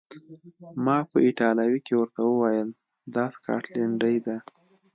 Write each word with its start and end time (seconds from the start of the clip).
ما 0.85 0.97
په 1.09 1.17
ایټالوي 1.25 1.79
کې 1.85 1.93
ورته 1.97 2.21
وویل: 2.25 2.69
دا 3.15 3.25
سکاټلنډۍ 3.35 4.17
ده. 4.25 4.37